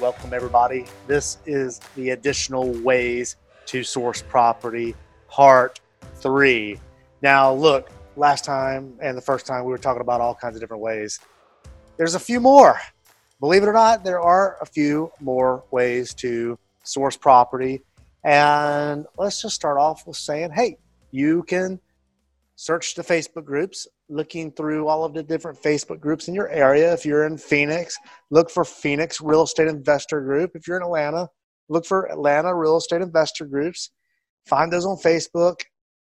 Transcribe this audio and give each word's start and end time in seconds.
Welcome, 0.00 0.32
everybody. 0.32 0.86
This 1.06 1.36
is 1.44 1.78
the 1.94 2.10
additional 2.10 2.72
ways 2.80 3.36
to 3.66 3.84
source 3.84 4.22
property, 4.22 4.96
part 5.28 5.78
three. 6.14 6.80
Now, 7.20 7.52
look, 7.52 7.90
last 8.16 8.42
time 8.42 8.96
and 9.02 9.14
the 9.14 9.20
first 9.20 9.44
time 9.44 9.62
we 9.62 9.70
were 9.70 9.76
talking 9.76 10.00
about 10.00 10.22
all 10.22 10.34
kinds 10.34 10.56
of 10.56 10.62
different 10.62 10.82
ways. 10.82 11.20
There's 11.98 12.14
a 12.14 12.18
few 12.18 12.40
more. 12.40 12.80
Believe 13.40 13.62
it 13.62 13.66
or 13.66 13.74
not, 13.74 14.02
there 14.02 14.22
are 14.22 14.56
a 14.62 14.64
few 14.64 15.12
more 15.20 15.64
ways 15.70 16.14
to 16.14 16.58
source 16.82 17.18
property. 17.18 17.82
And 18.24 19.04
let's 19.18 19.42
just 19.42 19.54
start 19.54 19.76
off 19.76 20.06
with 20.06 20.16
saying, 20.16 20.52
hey, 20.52 20.78
you 21.10 21.42
can 21.42 21.78
search 22.60 22.94
the 22.94 23.02
Facebook 23.02 23.46
groups, 23.46 23.86
looking 24.10 24.52
through 24.52 24.86
all 24.86 25.02
of 25.02 25.14
the 25.14 25.22
different 25.22 25.58
Facebook 25.62 25.98
groups 25.98 26.28
in 26.28 26.34
your 26.34 26.50
area. 26.50 26.92
If 26.92 27.06
you're 27.06 27.24
in 27.24 27.38
Phoenix, 27.38 27.96
look 28.28 28.50
for 28.50 28.66
Phoenix 28.66 29.18
Real 29.18 29.44
Estate 29.44 29.68
Investor 29.68 30.20
Group. 30.20 30.50
If 30.54 30.68
you're 30.68 30.76
in 30.76 30.82
Atlanta, 30.82 31.26
look 31.70 31.86
for 31.86 32.12
Atlanta 32.12 32.54
Real 32.54 32.76
Estate 32.76 33.00
Investor 33.00 33.46
Groups. 33.46 33.92
Find 34.44 34.70
those 34.70 34.84
on 34.84 34.98
Facebook 34.98 35.60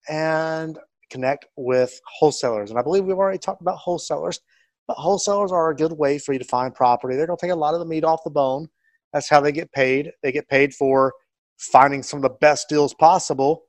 and 0.10 0.78
connect 1.10 1.46
with 1.56 1.98
wholesalers. 2.06 2.70
And 2.70 2.78
I 2.78 2.82
believe 2.82 3.06
we've 3.06 3.16
already 3.16 3.40
talked 3.40 3.62
about 3.62 3.78
wholesalers, 3.78 4.42
but 4.90 4.98
wholesalers 4.98 5.54
are 5.54 5.70
a 5.70 5.76
good 5.76 5.94
way 5.94 6.18
for 6.18 6.34
you 6.34 6.40
to 6.40 6.44
find 6.44 6.76
property. 6.76 7.16
They're 7.16 7.28
going 7.28 7.40
to 7.40 7.46
take 7.46 7.54
a 7.54 7.56
lot 7.56 7.76
of 7.76 7.80
the 7.80 7.86
meat 7.86 8.04
off 8.04 8.26
the 8.26 8.30
bone. 8.30 8.68
That's 9.14 9.30
how 9.30 9.40
they 9.40 9.54
get 9.54 9.72
paid. 9.72 10.12
They 10.22 10.34
get 10.34 10.50
paid 10.50 10.74
for 10.74 11.14
finding 11.58 12.04
some 12.04 12.18
of 12.18 12.24
the 12.24 12.38
best 12.42 12.68
deals 12.68 12.94
possible. 12.94 13.64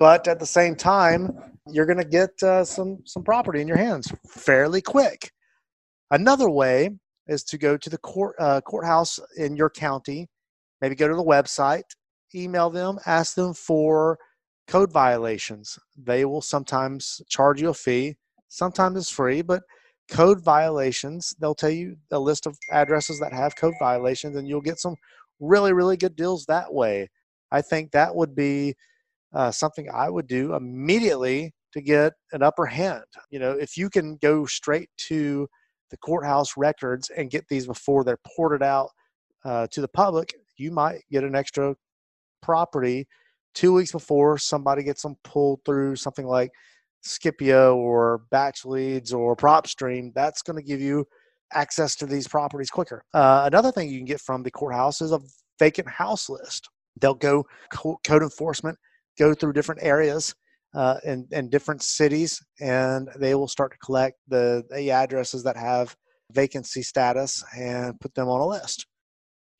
But 0.00 0.26
at 0.26 0.40
the 0.40 0.46
same 0.46 0.74
time, 0.74 1.55
you're 1.70 1.86
going 1.86 1.98
to 1.98 2.04
get 2.04 2.42
uh, 2.42 2.64
some 2.64 2.98
some 3.04 3.22
property 3.22 3.60
in 3.60 3.68
your 3.68 3.76
hands 3.76 4.12
fairly 4.28 4.80
quick. 4.80 5.32
Another 6.10 6.48
way 6.48 6.90
is 7.26 7.42
to 7.44 7.58
go 7.58 7.76
to 7.76 7.90
the 7.90 7.98
court 7.98 8.36
uh, 8.38 8.60
courthouse 8.60 9.18
in 9.36 9.56
your 9.56 9.70
county. 9.70 10.28
Maybe 10.80 10.94
go 10.94 11.08
to 11.08 11.16
the 11.16 11.24
website, 11.24 11.84
email 12.34 12.70
them, 12.70 12.98
ask 13.06 13.34
them 13.34 13.54
for 13.54 14.18
code 14.68 14.92
violations. 14.92 15.78
They 15.96 16.24
will 16.24 16.42
sometimes 16.42 17.20
charge 17.28 17.60
you 17.60 17.70
a 17.70 17.74
fee. 17.74 18.16
Sometimes 18.48 18.96
it's 18.98 19.10
free, 19.10 19.42
but 19.42 19.62
code 20.08 20.42
violations, 20.42 21.34
they'll 21.40 21.54
tell 21.54 21.70
you 21.70 21.96
a 22.12 22.18
list 22.18 22.46
of 22.46 22.56
addresses 22.70 23.18
that 23.20 23.32
have 23.32 23.56
code 23.56 23.74
violations, 23.78 24.36
and 24.36 24.46
you'll 24.46 24.60
get 24.60 24.78
some 24.78 24.96
really, 25.40 25.72
really 25.72 25.96
good 25.96 26.14
deals 26.16 26.46
that 26.46 26.72
way. 26.72 27.08
I 27.50 27.62
think 27.62 27.92
that 27.92 28.14
would 28.14 28.34
be 28.34 28.74
uh, 29.32 29.50
something 29.50 29.88
I 29.92 30.08
would 30.08 30.26
do 30.26 30.54
immediately 30.54 31.52
to 31.72 31.80
get 31.80 32.12
an 32.32 32.42
upper 32.42 32.66
hand. 32.66 33.04
You 33.30 33.38
know, 33.38 33.52
if 33.52 33.76
you 33.76 33.90
can 33.90 34.16
go 34.16 34.46
straight 34.46 34.90
to 35.08 35.46
the 35.90 35.96
courthouse 35.98 36.56
records 36.56 37.10
and 37.10 37.30
get 37.30 37.46
these 37.48 37.66
before 37.66 38.04
they're 38.04 38.18
ported 38.36 38.62
out 38.62 38.90
uh, 39.44 39.66
to 39.70 39.80
the 39.80 39.88
public, 39.88 40.34
you 40.56 40.70
might 40.70 41.02
get 41.10 41.24
an 41.24 41.36
extra 41.36 41.74
property 42.42 43.06
two 43.54 43.72
weeks 43.72 43.92
before 43.92 44.38
somebody 44.38 44.82
gets 44.82 45.02
them 45.02 45.16
pulled 45.24 45.60
through 45.64 45.96
something 45.96 46.26
like 46.26 46.50
Scipio 47.02 47.76
or 47.76 48.22
Batch 48.30 48.64
Leads 48.64 49.12
or 49.12 49.36
PropStream. 49.36 50.12
That's 50.14 50.42
going 50.42 50.56
to 50.56 50.66
give 50.66 50.80
you 50.80 51.06
access 51.52 51.94
to 51.96 52.06
these 52.06 52.26
properties 52.26 52.70
quicker. 52.70 53.04
Uh, 53.14 53.44
another 53.46 53.70
thing 53.70 53.88
you 53.88 53.98
can 53.98 54.06
get 54.06 54.20
from 54.20 54.42
the 54.42 54.50
courthouse 54.50 55.00
is 55.00 55.12
a 55.12 55.20
vacant 55.58 55.88
house 55.88 56.28
list. 56.28 56.68
They'll 57.00 57.14
go 57.14 57.44
code 57.72 58.22
enforcement, 58.22 58.78
go 59.18 59.34
through 59.34 59.52
different 59.52 59.82
areas 59.82 60.34
uh, 60.76 60.98
in, 61.04 61.26
in 61.30 61.48
different 61.48 61.82
cities, 61.82 62.40
and 62.60 63.08
they 63.16 63.34
will 63.34 63.48
start 63.48 63.72
to 63.72 63.78
collect 63.78 64.18
the, 64.28 64.62
the 64.70 64.90
addresses 64.90 65.42
that 65.42 65.56
have 65.56 65.96
vacancy 66.32 66.82
status 66.82 67.42
and 67.56 67.98
put 67.98 68.14
them 68.14 68.28
on 68.28 68.40
a 68.40 68.46
list. 68.46 68.86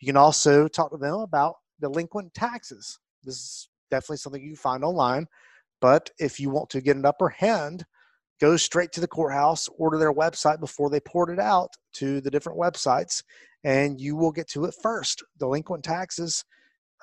You 0.00 0.06
can 0.06 0.18
also 0.18 0.68
talk 0.68 0.90
to 0.90 0.98
them 0.98 1.14
about 1.14 1.54
delinquent 1.80 2.34
taxes. 2.34 2.98
This 3.24 3.34
is 3.36 3.68
definitely 3.90 4.18
something 4.18 4.42
you 4.42 4.56
find 4.56 4.84
online, 4.84 5.26
but 5.80 6.10
if 6.18 6.38
you 6.38 6.50
want 6.50 6.68
to 6.70 6.82
get 6.82 6.96
an 6.96 7.06
upper 7.06 7.30
hand, 7.30 7.86
go 8.38 8.58
straight 8.58 8.92
to 8.92 9.00
the 9.00 9.08
courthouse, 9.08 9.70
order 9.78 9.96
their 9.96 10.12
website 10.12 10.60
before 10.60 10.90
they 10.90 11.00
port 11.00 11.30
it 11.30 11.38
out 11.38 11.70
to 11.94 12.20
the 12.20 12.30
different 12.30 12.58
websites, 12.58 13.22
and 13.64 13.98
you 13.98 14.16
will 14.16 14.32
get 14.32 14.48
to 14.48 14.66
it 14.66 14.74
first. 14.82 15.24
Delinquent 15.38 15.82
taxes, 15.82 16.44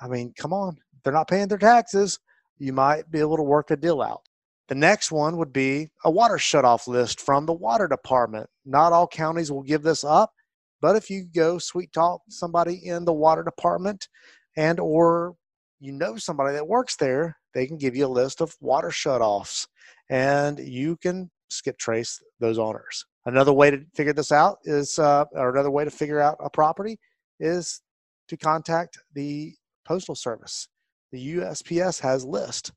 I 0.00 0.06
mean, 0.06 0.32
come 0.38 0.52
on, 0.52 0.76
they're 1.02 1.12
not 1.12 1.28
paying 1.28 1.48
their 1.48 1.58
taxes 1.58 2.20
you 2.58 2.72
might 2.72 3.10
be 3.10 3.20
able 3.20 3.36
to 3.36 3.42
work 3.42 3.70
a 3.70 3.76
deal 3.76 4.02
out. 4.02 4.22
The 4.68 4.74
next 4.74 5.12
one 5.12 5.36
would 5.36 5.52
be 5.52 5.90
a 6.04 6.10
water 6.10 6.36
shutoff 6.36 6.86
list 6.86 7.20
from 7.20 7.44
the 7.44 7.52
water 7.52 7.86
department. 7.86 8.48
Not 8.64 8.92
all 8.92 9.06
counties 9.06 9.52
will 9.52 9.62
give 9.62 9.82
this 9.82 10.04
up, 10.04 10.32
but 10.80 10.96
if 10.96 11.10
you 11.10 11.24
go 11.24 11.58
sweet 11.58 11.92
talk 11.92 12.22
somebody 12.28 12.80
in 12.86 13.04
the 13.04 13.12
water 13.12 13.42
department 13.42 14.08
and 14.56 14.80
or 14.80 15.34
you 15.80 15.92
know 15.92 16.16
somebody 16.16 16.54
that 16.54 16.66
works 16.66 16.96
there, 16.96 17.36
they 17.52 17.66
can 17.66 17.76
give 17.76 17.94
you 17.94 18.06
a 18.06 18.08
list 18.08 18.40
of 18.40 18.56
water 18.60 18.88
shutoffs 18.88 19.66
and 20.08 20.58
you 20.58 20.96
can 20.96 21.30
skip 21.50 21.76
trace 21.78 22.22
those 22.40 22.58
owners. 22.58 23.04
Another 23.26 23.52
way 23.52 23.70
to 23.70 23.84
figure 23.94 24.12
this 24.12 24.32
out 24.32 24.58
is, 24.64 24.98
uh, 24.98 25.24
or 25.32 25.50
another 25.50 25.70
way 25.70 25.84
to 25.84 25.90
figure 25.90 26.20
out 26.20 26.36
a 26.40 26.50
property 26.50 26.98
is 27.38 27.82
to 28.28 28.36
contact 28.36 28.98
the 29.14 29.54
postal 29.86 30.14
service 30.14 30.68
the 31.14 31.36
USPS 31.36 32.00
has 32.00 32.24
list. 32.24 32.72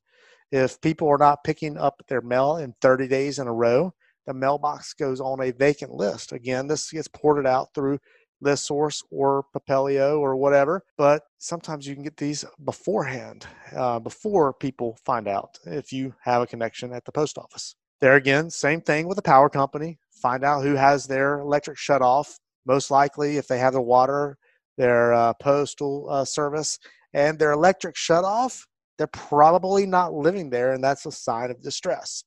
If 0.52 0.80
people 0.80 1.10
are 1.10 1.18
not 1.18 1.44
picking 1.44 1.76
up 1.76 2.04
their 2.08 2.22
mail 2.22 2.58
in 2.58 2.76
30 2.82 3.08
days 3.08 3.40
in 3.40 3.48
a 3.48 3.54
row, 3.54 3.94
the 4.28 4.34
mailbox 4.34 4.94
goes 4.94 5.20
on 5.20 5.42
a 5.42 5.52
vacant 5.52 5.92
list. 5.92 6.32
Again, 6.32 6.68
this 6.68 6.92
gets 6.92 7.08
ported 7.08 7.48
out 7.48 7.70
through 7.74 7.98
ListSource 8.46 9.02
or 9.10 9.44
Propelio 9.52 10.20
or 10.20 10.36
whatever, 10.36 10.84
but 10.98 11.24
sometimes 11.40 11.88
you 11.88 11.96
can 11.96 12.04
get 12.04 12.18
these 12.18 12.46
beforehand, 12.64 13.48
uh, 13.76 13.98
before 14.00 14.54
people 14.54 14.96
find 15.04 15.28
out 15.28 15.58
if 15.66 15.92
you 15.92 16.14
have 16.22 16.44
a 16.44 16.48
connection 16.48 16.94
at 16.94 17.06
the 17.06 17.12
post 17.12 17.40
office. 17.40 17.76
There 18.02 18.16
again, 18.16 18.52
same 18.52 18.82
thing 18.82 19.08
with 19.08 19.16
the 19.16 19.24
power 19.24 19.50
company. 19.50 19.98
Find 20.22 20.44
out 20.44 20.62
who 20.62 20.76
has 20.76 21.08
their 21.08 21.40
electric 21.40 21.80
shut 21.80 22.04
off. 22.04 22.38
Most 22.68 22.92
likely, 22.92 23.38
if 23.38 23.48
they 23.48 23.58
have 23.58 23.74
the 23.74 23.82
water, 23.82 24.38
their 24.78 25.14
uh, 25.14 25.34
postal 25.42 26.08
uh, 26.08 26.24
service 26.24 26.78
and 27.18 27.40
their 27.40 27.52
electric 27.52 27.98
shut 27.98 28.24
off, 28.24 28.68
they're 28.98 29.08
probably 29.08 29.88
not 29.88 30.14
living 30.14 30.52
there, 30.52 30.74
and 30.74 30.84
that's 30.84 31.08
a 31.08 31.12
sign 31.12 31.50
of 31.50 31.60
distress. 31.64 32.24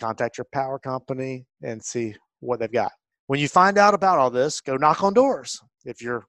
Contact 0.00 0.36
your 0.36 0.48
power 0.52 0.80
company 0.80 1.46
and 1.62 1.82
see 1.82 2.16
what 2.40 2.58
they've 2.58 2.72
got. 2.72 2.90
When 3.28 3.38
you 3.38 3.46
find 3.46 3.78
out 3.78 3.94
about 3.94 4.18
all 4.18 4.30
this, 4.30 4.60
go 4.60 4.76
knock 4.76 5.04
on 5.04 5.14
doors 5.14 5.60
if 5.84 6.02
you're 6.02 6.26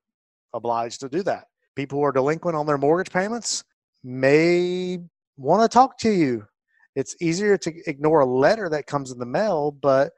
obliged 0.53 0.99
to 0.99 1.09
do 1.09 1.23
that. 1.23 1.45
People 1.75 1.97
who 1.97 2.05
are 2.05 2.11
delinquent 2.11 2.55
on 2.55 2.67
their 2.67 2.77
mortgage 2.77 3.11
payments 3.11 3.63
may 4.03 4.99
want 5.37 5.63
to 5.63 5.73
talk 5.73 5.97
to 5.99 6.11
you. 6.11 6.45
It's 6.95 7.15
easier 7.19 7.57
to 7.57 7.73
ignore 7.87 8.19
a 8.19 8.25
letter 8.25 8.69
that 8.69 8.85
comes 8.85 9.09
in 9.11 9.17
the 9.17 9.25
mail, 9.25 9.71
but 9.71 10.11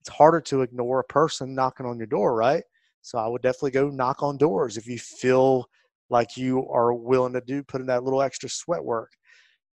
it's 0.00 0.10
harder 0.10 0.40
to 0.42 0.62
ignore 0.62 1.00
a 1.00 1.04
person 1.04 1.52
knocking 1.52 1.86
on 1.86 1.98
your 1.98 2.06
door, 2.06 2.36
right? 2.36 2.62
So 3.02 3.18
I 3.18 3.26
would 3.26 3.42
definitely 3.42 3.72
go 3.72 3.88
knock 3.88 4.22
on 4.22 4.36
doors 4.36 4.76
if 4.76 4.86
you 4.86 5.00
feel 5.00 5.66
like 6.10 6.36
you 6.36 6.68
are 6.70 6.92
willing 6.92 7.32
to 7.34 7.40
do, 7.40 7.62
put 7.62 7.80
in 7.80 7.86
that 7.88 8.04
little 8.04 8.22
extra 8.22 8.48
sweat 8.48 8.84
work. 8.84 9.12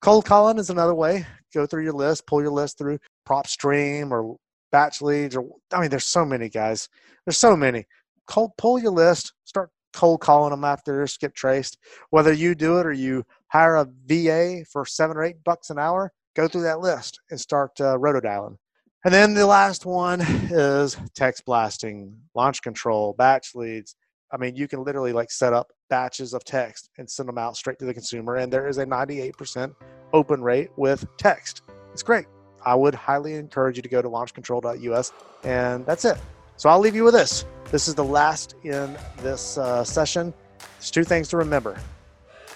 Cold 0.01 0.25
calling 0.25 0.57
is 0.57 0.69
another 0.69 0.95
way. 0.95 1.25
Go 1.53 1.65
through 1.65 1.83
your 1.83 1.93
list, 1.93 2.27
pull 2.27 2.41
your 2.41 2.51
list 2.51 2.77
through 2.77 2.99
PropStream 3.27 4.11
or 4.11 4.35
Batch 4.71 5.01
Leads, 5.01 5.35
or 5.35 5.47
I 5.71 5.79
mean, 5.79 5.89
there's 5.89 6.05
so 6.05 6.25
many 6.25 6.49
guys. 6.49 6.89
There's 7.25 7.37
so 7.37 7.55
many. 7.55 7.85
Cold, 8.27 8.51
pull 8.57 8.79
your 8.79 8.91
list, 8.91 9.33
start 9.45 9.69
cold 9.93 10.19
calling 10.19 10.51
them 10.51 10.63
after 10.63 10.95
they're 10.95 11.07
skip 11.07 11.33
traced. 11.33 11.77
Whether 12.09 12.33
you 12.33 12.55
do 12.55 12.79
it 12.79 12.85
or 12.85 12.91
you 12.91 13.23
hire 13.47 13.75
a 13.75 13.87
VA 14.05 14.65
for 14.71 14.85
seven 14.85 15.15
or 15.15 15.23
eight 15.23 15.43
bucks 15.43 15.69
an 15.69 15.79
hour, 15.79 16.11
go 16.35 16.47
through 16.47 16.63
that 16.63 16.79
list 16.79 17.19
and 17.29 17.39
start 17.39 17.71
uh, 17.79 17.97
rotodialing. 17.97 18.57
And 19.05 19.13
then 19.13 19.33
the 19.33 19.45
last 19.45 19.85
one 19.85 20.21
is 20.21 20.97
text 21.13 21.45
blasting, 21.45 22.17
launch 22.35 22.61
control, 22.61 23.13
batch 23.17 23.51
leads. 23.53 23.95
I 24.33 24.37
mean, 24.37 24.55
you 24.55 24.67
can 24.67 24.83
literally 24.83 25.13
like 25.13 25.29
set 25.29 25.53
up 25.53 25.71
batches 25.89 26.33
of 26.33 26.43
text 26.43 26.89
and 26.97 27.07
send 27.09 27.29
them 27.29 27.37
out 27.37 27.55
straight 27.55 27.77
to 27.79 27.85
the 27.85 27.93
consumer. 27.93 28.37
And 28.37 28.51
there 28.51 28.67
is 28.67 28.79
a 28.79 28.85
98% 28.85 29.75
open 30.11 30.41
rate 30.41 30.71
with 30.75 31.05
text. 31.17 31.61
It's 31.91 32.01
great. 32.01 32.25
I 32.65 32.73
would 32.73 32.95
highly 32.95 33.35
encourage 33.35 33.77
you 33.77 33.83
to 33.83 33.89
go 33.89 34.01
to 34.01 34.09
launchcontrol.us. 34.09 35.13
And 35.43 35.85
that's 35.85 36.03
it. 36.03 36.17
So 36.57 36.67
I'll 36.69 36.79
leave 36.79 36.95
you 36.95 37.03
with 37.03 37.13
this. 37.13 37.45
This 37.69 37.87
is 37.87 37.93
the 37.93 38.03
last 38.03 38.55
in 38.63 38.97
this 39.17 39.59
uh, 39.59 39.83
session. 39.83 40.33
There's 40.79 40.89
two 40.89 41.03
things 41.03 41.27
to 41.29 41.37
remember. 41.37 41.77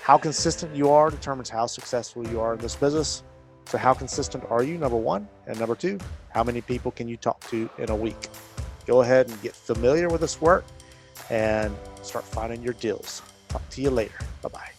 How 0.02 0.18
consistent 0.18 0.76
you 0.76 0.90
are 0.90 1.12
determines 1.12 1.50
how 1.50 1.68
successful 1.68 2.28
you 2.28 2.40
are 2.40 2.54
in 2.56 2.60
this 2.60 2.76
business. 2.76 3.24
So, 3.66 3.78
how 3.78 3.94
consistent 3.94 4.46
are 4.50 4.64
you? 4.64 4.78
Number 4.78 4.96
one. 4.96 5.28
And 5.46 5.60
number 5.60 5.76
two, 5.76 6.00
how 6.30 6.44
many 6.44 6.62
people 6.62 6.92
can 6.92 7.08
you 7.08 7.18
talk 7.18 7.42
to 7.50 7.70
in 7.78 7.92
a 7.92 7.96
week? 7.96 8.30
Go 8.86 9.02
ahead 9.02 9.30
and 9.30 9.42
get 9.42 9.54
familiar 9.54 10.08
with 10.08 10.22
this 10.22 10.40
work 10.40 10.64
and 11.30 11.76
start 12.02 12.26
finding 12.26 12.62
your 12.62 12.74
deals. 12.74 13.22
Talk 13.50 13.68
to 13.72 13.82
you 13.82 13.90
later. 13.90 14.20
Bye 14.42 14.50
bye. 14.50 14.77